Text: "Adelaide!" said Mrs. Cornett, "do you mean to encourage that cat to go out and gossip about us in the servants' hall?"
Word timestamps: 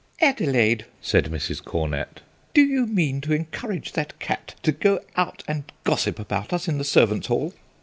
"Adelaide!" 0.19 0.85
said 0.99 1.25
Mrs. 1.25 1.63
Cornett, 1.63 2.21
"do 2.55 2.61
you 2.63 2.87
mean 2.87 3.21
to 3.21 3.33
encourage 3.35 3.91
that 3.91 4.17
cat 4.17 4.55
to 4.63 4.71
go 4.71 5.01
out 5.15 5.43
and 5.47 5.71
gossip 5.83 6.17
about 6.17 6.51
us 6.51 6.67
in 6.67 6.79
the 6.79 6.83
servants' 6.83 7.27
hall?" 7.27 7.53